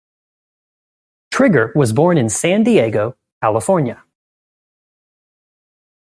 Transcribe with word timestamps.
Trigger 1.29 1.71
was 1.75 1.93
born 1.93 2.17
in 2.17 2.27
San 2.27 2.63
Diego, 2.63 3.15
California. 3.39 4.03